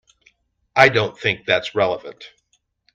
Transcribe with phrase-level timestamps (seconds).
[0.75, 2.23] I don't think that's relevant.